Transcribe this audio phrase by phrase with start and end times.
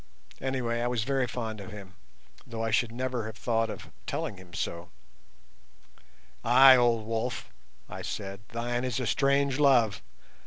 [0.41, 1.93] Anyway, I was very fond of him,
[2.47, 4.89] though I should never have thought of telling him so.
[6.43, 7.51] "Ay, old wolf,"
[7.87, 10.01] I said, "thine is a strange love.